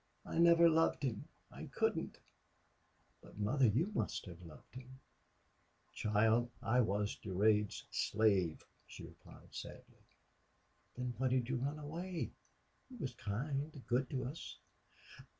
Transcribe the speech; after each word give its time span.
I 0.25 0.39
never 0.39 0.67
loved 0.67 1.03
him. 1.03 1.25
I 1.51 1.65
couldn't.... 1.65 2.17
But, 3.21 3.37
mother, 3.37 3.67
you 3.67 3.91
must 3.93 4.25
have 4.25 4.41
loved 4.41 4.73
him!" 4.73 4.99
"Child, 5.93 6.49
I 6.59 6.79
was 6.81 7.15
Durade's 7.23 7.83
slave," 7.91 8.65
she 8.87 9.03
replied, 9.03 9.53
sadly. 9.53 10.01
"Then 10.95 11.13
why 11.19 11.27
did 11.27 11.49
you 11.49 11.57
run 11.57 11.77
away? 11.77 12.31
He 12.89 12.95
was 12.95 13.13
kind 13.13 13.79
good 13.85 14.09
to 14.09 14.23
us." 14.23 14.57